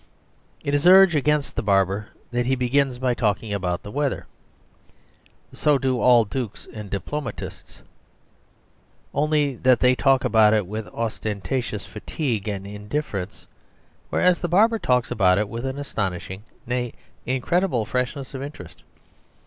It 0.63 0.73
is 0.73 0.87
urged 0.87 1.15
against 1.15 1.55
the 1.55 1.61
barber 1.61 2.07
that 2.31 2.47
he 2.47 2.55
begins 2.55 2.97
by 2.97 3.13
talking 3.13 3.53
about 3.53 3.83
the 3.83 3.91
weather; 3.91 4.25
so 5.53 5.77
do 5.77 6.01
all 6.01 6.25
dukes 6.25 6.67
and 6.73 6.89
diplomatists, 6.89 7.83
only 9.13 9.57
that 9.57 9.79
they 9.79 9.93
talk 9.93 10.25
about 10.25 10.55
it 10.55 10.65
with 10.65 10.87
ostentatious 10.87 11.85
fatigue 11.85 12.47
and 12.47 12.65
indifference, 12.65 13.45
whereas 14.09 14.39
the 14.39 14.47
barber 14.49 14.79
talks 14.79 15.11
about 15.11 15.37
it 15.37 15.47
with 15.47 15.67
an 15.67 15.77
astonishing, 15.77 16.41
nay 16.65 16.93
incredible, 17.27 17.85
freshness 17.85 18.33
of 18.33 18.41
interest. 18.41 18.81